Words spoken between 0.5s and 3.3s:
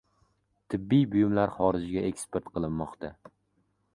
Tibbiy buyumlar xorijga eksport qilinmoqda